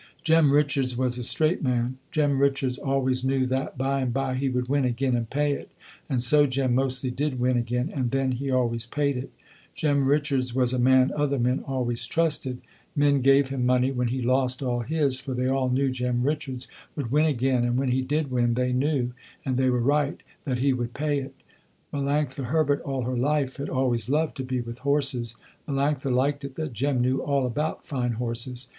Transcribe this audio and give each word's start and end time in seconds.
Jem 0.23 0.51
Richards 0.51 0.97
was 0.97 1.19
a 1.19 1.23
straight 1.23 1.61
man. 1.61 1.99
Jem 2.09 2.39
Richards 2.39 2.79
always 2.79 3.23
knew 3.23 3.45
that 3.45 3.77
by 3.77 4.01
and 4.01 4.11
by 4.11 4.33
he 4.33 4.49
would 4.49 4.67
win 4.67 4.83
again 4.83 5.15
and 5.15 5.29
pay 5.29 5.51
it, 5.53 5.69
and 6.09 6.23
so 6.23 6.47
Jem 6.47 6.73
mostly 6.73 7.11
did 7.11 7.39
win 7.39 7.55
again, 7.55 7.91
and 7.93 8.09
then 8.09 8.31
he 8.31 8.49
always 8.49 8.87
paid 8.87 9.15
it. 9.15 9.31
Jem 9.75 10.05
Richards 10.05 10.55
was 10.55 10.73
a 10.73 10.79
man 10.79 11.11
other 11.15 11.37
men 11.37 11.63
always 11.67 12.07
trusted. 12.07 12.61
Men 12.95 13.21
gave 13.21 13.49
him 13.49 13.63
money 13.63 13.91
when 13.91 14.07
he 14.07 14.23
lost 14.23 14.63
all 14.63 14.79
his, 14.79 15.19
for 15.19 15.35
they 15.35 15.47
all 15.47 15.69
knew 15.69 15.91
Jem 15.91 16.23
Richards 16.23 16.67
would 16.95 17.11
win 17.11 17.25
again, 17.25 17.63
and 17.63 17.77
when 17.77 17.91
he 17.91 18.01
did 18.01 18.31
win 18.31 18.55
they 18.55 18.73
knew, 18.73 19.13
and 19.45 19.55
they 19.55 19.69
were 19.69 19.79
right, 19.79 20.23
that 20.45 20.57
he 20.57 20.73
would 20.73 20.95
pay 20.95 21.19
it. 21.19 21.35
Melanctha 21.93 22.45
Herbert 22.45 22.81
all 22.81 23.03
her 23.03 23.15
life 23.15 23.57
had 23.57 23.69
always 23.69 24.09
loved 24.09 24.35
to 24.37 24.43
be 24.43 24.61
with 24.61 24.79
horses. 24.79 25.35
Melanctha 25.67 26.11
liked 26.11 26.43
it 26.43 26.55
that 26.55 26.73
Jem 26.73 27.01
knew 27.01 27.21
all 27.21 27.45
about 27.45 27.85
fine 27.85 28.13
horses. 28.13 28.67